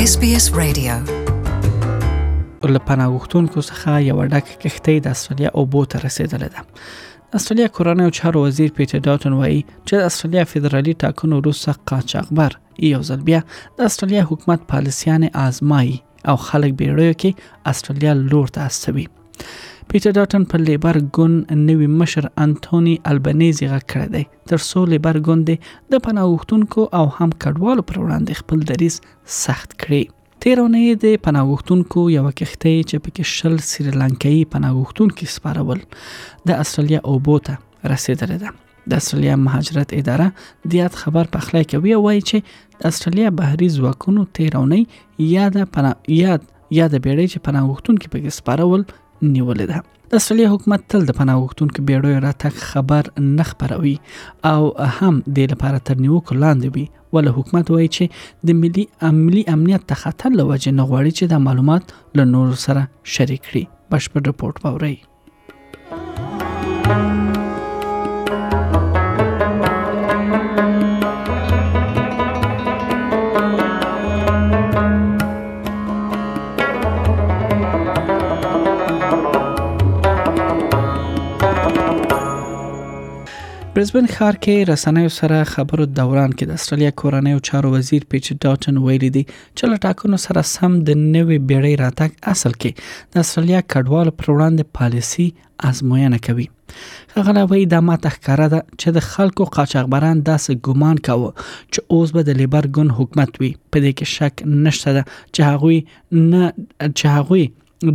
SBS 0.00 0.50
Radio 0.54 0.94
له 2.68 2.78
پناهغښتونکو 2.86 3.60
څخه 3.68 3.90
یو 4.10 4.18
ډک 4.32 4.46
کښتۍ 4.62 4.96
د 5.04 5.06
استرالیا 5.16 5.48
اوبو 5.62 5.80
ته 5.94 5.98
رسیدلې 6.06 6.48
ده 6.54 6.60
استرالیا 7.38 7.66
کورنۍ 7.78 8.04
او 8.06 8.10
چارو 8.18 8.40
وزیر 8.46 8.70
پیټر 8.78 8.98
ډاټن 9.06 9.32
وایي 9.40 9.58
چې 9.86 9.92
د 9.96 10.00
استرالیا 10.10 10.44
فدرالي 10.52 10.94
ټاکنو 11.04 11.34
وروسته 11.42 11.74
قاچاقبر 11.92 12.56
یو 12.92 13.00
ځل 13.08 13.20
بیا 13.28 13.40
د 13.80 13.90
استرالیا 13.90 14.22
حکومت 14.30 14.60
پالیسیانه 14.72 15.30
آزمایي 15.46 15.92
او 16.32 16.36
خلک 16.46 16.72
بیړیو 16.80 17.18
کې 17.24 17.74
استرالیا 17.74 18.12
لور 18.30 18.54
ته 18.56 18.68
استوي 18.70 19.06
پیټر 19.90 20.12
ډاټن 20.16 20.42
په 20.50 20.58
لیبر 20.62 20.96
ګون 21.16 21.32
نوی 21.68 21.86
مشر 22.00 22.26
انټونی 22.42 22.90
البنيزي 23.12 23.70
غږ 23.70 23.86
کړی 23.92 24.12
دی 24.12 24.20
تر 24.52 24.58
څو 24.66 24.82
لیبر 24.90 25.16
ګوند 25.28 25.48
د 25.94 26.00
پناهغښتونکو 26.04 26.84
او 26.98 27.06
هم 27.16 27.32
کډوالو 27.44 27.84
پر 27.88 27.98
وړاندې 28.02 28.34
خپل 28.40 28.60
دریس 28.68 28.98
سخت 29.38 29.74
کړی 29.84 30.02
تیرونه 30.46 30.82
د 31.06 31.16
پناهغښتونکو 31.24 32.04
یو 32.16 32.22
کښته 32.26 32.84
چې 32.84 33.04
پکې 33.08 33.32
شل 33.32 33.58
سریلانکایي 33.70 34.46
پناهغښتونکو 34.54 35.28
سپارول 35.34 35.82
د 36.52 36.62
استرالیا 36.66 37.02
او 37.14 37.16
بوتا 37.30 37.56
رسیدره 37.94 38.38
ده 38.44 38.56
د 38.94 39.02
استرالیا 39.04 39.40
مهاجرت 39.48 39.96
اداره 40.02 40.70
دیات 40.76 41.02
خبر 41.02 41.34
پخلی 41.36 41.66
کوي 41.74 41.96
وایي 42.04 42.24
چې 42.28 42.80
د 42.84 42.92
استرالیا 42.94 43.34
بهري 43.42 43.72
ځواکونو 43.80 44.24
تیرونه 44.40 44.80
یا 45.34 45.50
د 45.60 45.68
پناه 45.76 46.16
یا 46.22 46.40
یا 46.78 46.90
د 46.90 46.98
بیړۍ 47.04 47.28
چې 47.30 47.46
پناهغښتونکو 47.50 48.16
پکې 48.16 48.42
سپارول 48.42 48.90
نیولې 49.28 49.66
ده 49.70 49.78
د 50.12 50.22
استرالیا 50.22 50.48
حکومت 50.54 50.82
تل 50.92 51.02
د 51.08 51.16
پناه 51.18 51.38
غوښتونکو 51.42 51.78
بیړیو 51.90 52.22
راتګ 52.26 52.54
خبر 52.70 53.02
نه 53.36 53.44
خبروي 53.50 53.94
او 54.52 54.62
هم 54.96 55.14
د 55.38 55.52
لپاره 55.54 55.78
تر 55.90 55.96
نیوکو 56.04 56.34
لاندې 56.42 56.68
وي 56.74 56.84
ول 57.16 57.26
حکومت 57.38 57.66
وایي 57.74 57.88
چې 57.96 58.04
د 58.50 58.60
ملي 58.62 58.84
عملی 59.10 59.42
امنیت 59.56 59.82
ته 59.92 60.02
خطر 60.04 60.30
لوجه 60.40 60.70
نه 60.78 60.84
غواړي 60.90 61.12
چې 61.18 61.24
د 61.34 61.46
معلومات 61.46 61.84
له 62.20 62.24
نور 62.34 62.48
سره 62.66 62.82
شریک 63.18 63.42
کړي 63.48 63.64
بشپړ 63.94 64.20
رپورت 64.32 64.56
باوري 64.66 64.96
برزبن 83.80 84.06
ښار 84.14 84.34
کې 84.44 84.54
رسنیو 84.70 85.10
سره 85.18 85.36
خبرو 85.52 85.84
دوران 85.98 86.32
کې 86.38 86.46
د 86.48 86.56
استرالیا 86.58 86.88
کورنیو 87.02 87.36
چارو 87.48 87.68
وزیر 87.74 88.02
پیچ 88.14 88.26
ډاټن 88.44 88.80
ویلي 88.86 89.08
دی 89.14 89.20
چې 89.28 89.64
لټاکونو 89.72 90.18
سره 90.24 90.42
سم 90.50 90.74
د 90.88 90.98
نوې 91.04 91.38
بیړۍ 91.52 91.72
راتګ 91.82 92.34
اصل 92.34 92.56
کې 92.56 93.14
د 93.14 93.24
استرالیا 93.24 93.60
کډوال 93.74 94.10
پر 94.18 94.28
وړاندې 94.32 94.76
پالیسی 94.80 95.26
ازموینه 95.70 96.18
کوي 96.26 96.46
هغه 97.14 97.46
وایي 97.52 97.64
د 97.74 97.82
ماته 97.88 98.12
ښکارا 98.16 98.50
ده 98.56 98.60
چې 98.64 98.96
د 98.98 99.06
خلکو 99.08 99.48
قاچاغبران 99.56 100.22
داسې 100.28 100.66
ګومان 100.68 101.00
کاوه 101.08 101.32
چې 101.46 101.96
اوس 101.96 102.14
به 102.18 102.26
د 102.30 102.38
لیبر 102.42 102.68
ګون 102.80 102.92
حکومت 103.00 103.40
وي 103.40 103.52
په 103.72 103.84
دې 103.86 103.96
کې 103.96 104.14
شک 104.18 104.44
نشته 104.68 105.08
چې 105.14 105.50
هغوی 105.54 105.80
نه 105.86 106.52
چې 106.66 107.16
هغوی 107.16 107.48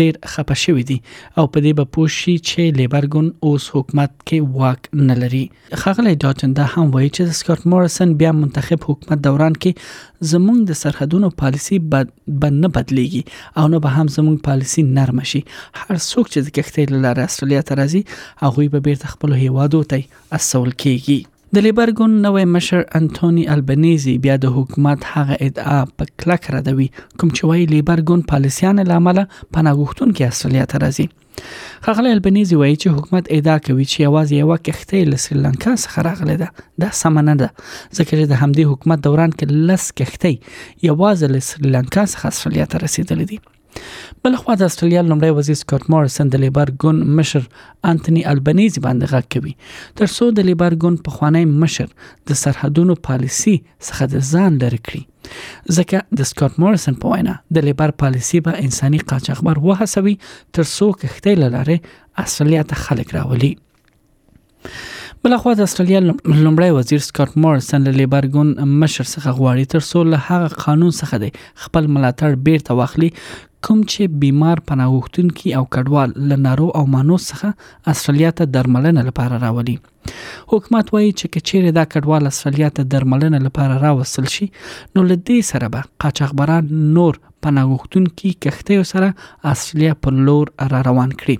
ډیر 0.00 0.14
خپه 0.32 0.54
شوی 0.62 0.82
دي 0.88 0.96
او 1.38 1.44
په 1.52 1.60
دې 1.64 1.72
به 1.78 1.84
پوه 1.96 2.08
شي 2.16 2.34
چې 2.48 2.74
لیبر 2.80 3.06
ګون 3.14 3.28
اوس 3.50 3.68
حکومت 3.76 4.12
کې 4.26 4.58
واک 4.62 4.88
نه 5.10 5.14
لري 5.22 5.40
خغلی 5.84 6.12
ډاټن 6.24 6.56
دا 6.58 6.66
هم 6.72 6.86
وایي 6.96 7.08
چې 7.16 7.38
سکاټ 7.40 7.60
مورسن 7.74 8.12
بیا 8.22 8.32
منتخب 8.42 8.84
حکومت 8.90 9.22
دوران 9.28 9.52
کې 9.64 10.28
زمونږ 10.34 10.60
د 10.72 10.80
سرحدونو 10.82 11.30
پالیسی 11.42 11.78
بد 11.96 12.14
نه 12.60 12.72
بدلیږي 12.76 13.58
او 13.62 13.66
نه 13.74 13.78
به 13.86 13.96
هم 13.96 14.06
زمونږ 14.18 14.38
پالیسی 14.50 14.82
نرم 15.00 15.22
شي 15.34 15.40
هر 15.80 15.94
څوک 15.96 16.32
چې 16.32 16.40
د 16.46 16.48
کښتۍ 16.56 16.84
لاره 17.08 17.22
استرالیا 17.28 17.62
ته 17.72 17.80
راځي 17.82 18.06
هغه 18.46 18.68
به 18.78 18.86
بیرته 18.90 19.14
خپل 19.16 19.36
هیواد 19.42 19.80
ته 19.94 20.38
اصول 20.40 20.70
کیږي 20.82 21.18
د 21.56 21.62
لیبر 21.66 21.90
ګوند 21.98 22.16
نوې 22.26 22.44
مشر 22.56 22.80
انټونی 22.98 23.44
البنيزي 23.54 24.12
بیا 24.26 24.36
د 24.44 24.52
حکومت 24.58 25.00
هغه 25.14 25.34
ادعا 25.46 25.78
په 26.02 26.08
کلک 26.24 26.42
ردوي 26.56 26.86
کوم 27.18 27.30
چې 27.36 27.42
وايي 27.50 27.64
لیبر 27.72 28.02
ګوند 28.12 28.24
پالیسيان 28.34 28.76
لامل 28.90 29.18
پناهغښتون 29.56 30.08
کې 30.16 30.24
اصليت 30.34 30.70
راځي 30.82 31.06
خغلی 31.88 32.12
البنيزي 32.20 32.60
وایي 32.62 32.76
چې 32.82 32.88
حکومت 32.98 33.32
ادعا 33.40 33.56
کوي 33.68 33.84
چې 33.92 34.00
आवाज 34.10 34.36
یو 34.40 34.48
کښته 34.66 35.02
له 35.12 35.16
سریلانکا 35.26 35.72
څخه 35.84 35.98
راغله 36.12 36.34
ده 36.42 36.48
دا 36.84 36.88
سم 37.04 37.18
نه 37.28 37.34
ده 37.44 37.48
ځکه 37.60 38.10
چې 38.18 38.24
د 38.32 38.34
همدې 38.44 38.64
حکومت 38.74 38.98
دوران 39.08 39.30
کې 39.38 39.46
لس 39.72 39.84
کښته 40.02 40.34
یوازې 40.88 41.26
له 41.38 41.54
سریلانکا 41.54 42.02
څخه 42.12 42.24
اصليت 42.36 42.72
رسیدلې 42.84 43.32
دي 43.32 43.38
بل 44.24 44.34
خو 44.40 44.54
د 44.60 44.68
استرالیا 44.70 45.00
لمړی 45.10 45.30
وزیر 45.38 45.58
سکاټ 45.62 45.82
مارسن 45.94 46.30
د 46.32 46.42
لیبر 46.44 46.72
ګون 46.84 46.96
مشر 47.20 47.42
انټونی 47.90 48.22
البنيزي 48.32 48.82
باندې 48.86 49.14
غږ 49.14 49.30
کوي 49.34 49.54
تر 50.00 50.12
څو 50.16 50.28
د 50.38 50.48
لیبر 50.50 50.76
ګون 50.84 50.98
په 51.06 51.16
خوانی 51.16 51.44
مشر 51.64 51.88
د 52.32 52.40
سرحدونو 52.42 52.96
پالیسی 53.08 53.54
څخه 53.86 54.10
د 54.14 54.26
ځان 54.32 54.58
لری 54.64 54.80
کړی 54.90 55.34
ځکه 55.78 56.20
د 56.20 56.30
سکاټ 56.32 56.60
مارسن 56.66 57.00
په 57.06 57.14
وینا 57.16 57.36
د 57.58 57.66
لیبر 57.70 57.94
پالیسی 58.04 58.42
به 58.46 58.64
انساني 58.68 59.02
قاچاغبر 59.12 59.62
وهڅوي 59.68 60.16
تر 60.58 60.68
څو 60.76 60.86
کښته 61.02 61.44
لاره 61.44 61.82
اصليت 62.26 62.76
خلک 62.86 63.14
راولي 63.18 63.52
بلخوا 65.26 65.52
د 65.56 65.64
استرالیا 65.68 65.98
لومړی 66.44 66.66
وزیر 66.76 67.00
سکاټ 67.06 67.30
مورسن 67.44 67.80
له 67.86 67.92
لیبر 67.96 68.26
ګون 68.34 68.52
مشر 68.84 69.08
څخه 69.14 69.32
غواړي 69.38 69.64
تر 69.72 69.82
څو 69.90 69.98
له 70.12 70.18
هغه 70.28 70.60
قانون 70.62 70.92
څخه 71.00 71.14
دی 71.24 71.28
خپل 71.64 71.88
ملاتړ 71.96 72.38
بیرته 72.46 72.76
واخلي 72.80 73.08
کوم 73.66 73.82
چې 73.92 74.14
بیمار 74.22 74.62
پناهغوښتونکي 74.70 75.52
او 75.58 75.64
کډوال 75.76 76.14
له 76.30 76.38
نارو 76.46 76.68
او 76.80 76.84
مانوس 76.94 77.26
څخه 77.32 77.90
استرالیا 77.94 78.30
ته 78.38 78.48
درملنه 78.56 79.04
لپاره 79.10 79.40
راولي 79.44 79.76
حکومت 80.54 80.94
وایي 80.94 81.12
چې 81.12 81.34
کچېره 81.34 81.78
دا 81.80 81.84
کډوال 81.96 82.30
استرالیا 82.32 82.70
ته 82.80 82.90
درملنه 82.96 83.42
لپاره 83.48 83.78
راوصل 83.84 84.30
شي 84.38 84.50
نو 84.54 85.06
لدې 85.10 85.50
سره 85.52 85.70
به 85.76 86.06
قاچاغبران 86.06 86.72
نور 87.00 87.20
پناهغوښتونکي 87.28 88.34
کښته 88.38 88.90
سره 88.94 89.54
استرالیا 89.54 89.98
پر 90.06 90.18
لور 90.30 90.54
را 90.74 90.84
روان 90.90 91.12
کړي 91.22 91.38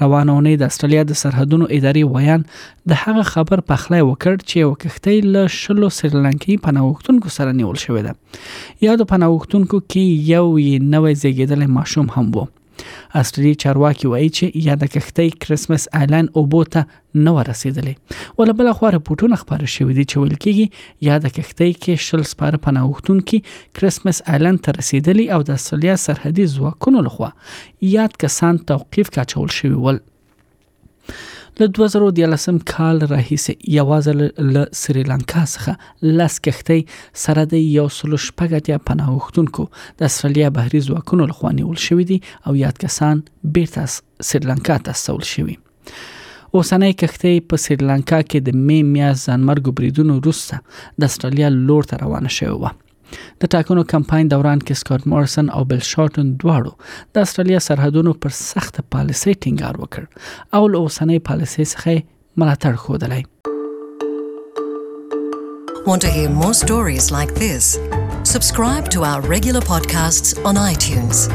روانه 0.00 0.32
اونۍ 0.32 0.54
د 0.60 0.70
استرالیا 0.72 1.02
د 1.08 1.12
سرحدونو 1.22 1.66
ادارې 1.78 2.04
ویان 2.14 2.44
د 2.92 3.00
هغه 3.02 3.24
خبر 3.32 3.62
په 3.72 3.76
خلای 3.82 4.02
وکړ 4.06 4.36
چې 4.48 4.54
یو 4.64 4.70
کښتۍ 4.84 5.18
له 5.34 5.42
شلو 5.60 5.88
سریلانکي 5.98 6.54
پناهغښتونکو 6.66 7.34
سره 7.36 7.56
نیول 7.60 7.78
شوې 7.84 8.02
ده 8.08 8.82
یادو 8.86 9.08
پناهغښتونکو 9.12 9.76
کې 9.90 10.34
یو 10.34 10.46
یې 10.66 10.74
نوې 10.96 11.12
زیږیدلی 11.24 11.68
ماشوم 11.78 12.06
هم 12.14 12.26
وو 12.38 12.44
استرالیا 13.14 13.54
چارواکي 13.62 14.06
وایي 14.12 14.28
چې 14.36 14.46
یاد 14.66 14.82
کښتۍ 14.94 15.28
کریسمس 15.46 15.86
آیلند 16.00 16.28
اوبو 16.40 16.60
ته 16.74 16.86
نه 17.26 17.32
ورسیدلې 17.38 18.38
ول 18.38 18.52
بل 18.60 18.70
خو 18.78 18.90
راپورټونه 18.96 19.40
خبره 19.42 19.70
شوې 19.74 19.96
دي 19.98 20.04
چې 20.12 20.22
ویل 20.22 20.36
کېږي 20.36 21.08
یاد 21.08 21.26
کښتۍ 21.36 21.70
کې 21.82 22.06
شل 22.06 22.24
سپاره 22.34 22.62
پناهښتون 22.68 23.20
کې 23.28 23.76
کریسمس 23.80 24.22
آیلند 24.36 24.62
ته 24.68 24.78
رسیدلې 24.78 25.36
او 25.36 25.40
د 25.50 25.58
استرالیا 25.60 25.96
سرحدي 26.06 26.46
ځواکونو 26.54 27.04
لخوا 27.10 27.30
یاد 27.96 28.16
کسان 28.24 28.64
توقيف 28.72 29.10
کاچول 29.18 29.54
شوی 29.58 29.76
ول 29.86 30.00
له 31.60 31.66
2013 31.66 32.58
کال 32.68 33.02
راهیسې 33.10 33.54
یوازې 33.78 34.12
له 34.54 34.62
سریلانکا 34.82 35.40
څخه 35.54 36.12
لاس 36.20 36.36
کښتۍ 36.46 36.80
سره 37.24 37.42
د 37.52 37.64
یو 37.78 37.84
سل 37.96 38.12
شپږتیا 38.26 38.78
پناهښتونکو 38.90 39.66
د 39.80 40.08
اسټرالیا 40.10 40.48
بهري 40.58 40.80
ځواکونو 40.88 41.22
لخوا 41.32 41.52
نیول 41.58 41.78
شوې 41.86 42.04
دي 42.12 42.18
او 42.46 42.52
یاد 42.62 42.80
کسان 42.84 43.20
بیرته 43.56 44.24
سریلانکا 44.30 44.78
ته 44.86 45.00
سول 45.04 45.26
شوي 45.32 45.56
اوسنۍ 45.56 46.96
کښتۍ 47.02 47.34
په 47.50 47.64
سریلانکا 47.66 48.22
کې 48.30 48.48
د 48.48 48.64
می 48.70 48.80
میاز 48.94 49.26
ځانمرګ 49.28 49.76
بریدونو 49.82 50.18
وروسته 50.20 51.02
د 51.04 51.14
استرالیا 51.14 51.52
لور 51.58 51.92
ته 51.92 52.02
روانه 52.06 52.34
شوې 52.38 52.56
و 52.62 52.74
د 53.44 53.52
ټاکنو 53.54 53.82
کمپاین 53.94 54.28
دوران 54.32 54.58
کې 54.58 54.74
سکاٹ 54.82 55.06
مورسن 55.14 55.46
او 55.58 55.62
بل 55.72 55.80
شارټن 55.90 56.26
دواړو 56.40 56.72
د 57.16 57.28
استرالیا 57.28 57.60
سرحدونو 57.68 58.12
پر 58.24 58.30
سخت 58.42 58.74
پالیسي 58.96 59.32
ټینګار 59.42 59.74
وکړ 59.82 60.02
او 60.58 60.62
له 60.74 60.78
اوسنۍ 60.84 61.18
پالیسي 61.30 61.64
څخه 61.64 62.06
ملاتړ 62.44 62.74
خوډلای 62.84 63.24
Want 65.84 66.02
to 66.06 66.10
hear 66.16 66.30
more 66.40 66.52
stories 66.58 67.08
like 67.14 67.32
this? 67.38 67.70
Subscribe 68.32 68.88
to 68.96 69.02
our 69.08 69.20
regular 69.36 69.60
podcasts 69.72 70.38
on 70.52 70.66
iTunes. 70.68 71.26